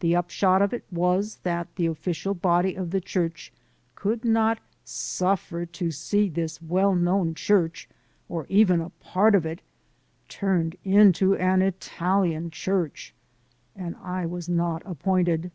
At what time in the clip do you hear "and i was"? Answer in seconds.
13.74-14.46